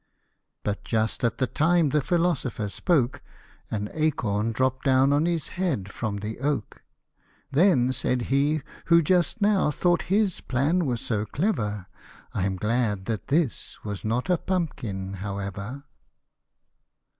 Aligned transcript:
"But 0.63 0.83
just 0.83 1.23
at 1.23 1.37
the 1.37 1.45
time 1.45 1.89
the 1.89 2.01
philosopher 2.01 2.69
spoke, 2.69 3.21
An 3.69 3.87
acorn 3.93 4.51
dropt 4.51 4.83
down 4.83 5.13
on 5.13 5.27
his 5.27 5.49
head 5.49 5.91
from 5.91 6.17
the 6.17 6.39
oak; 6.39 6.81
Then 7.51 7.93
said 7.93 8.23
he, 8.33 8.63
who 8.85 9.03
just 9.03 9.41
now 9.43 9.69
thought 9.69 10.01
his 10.09 10.41
plan 10.41 10.87
was 10.87 11.01
so 11.01 11.27
clever," 11.27 11.85
I 12.33 12.47
am 12.47 12.55
glad 12.55 13.05
that 13.05 13.27
this 13.27 13.77
was 13.83 14.03
not 14.03 14.27
a 14.27 14.39
pumpkin, 14.39 15.13
however." 15.21 15.83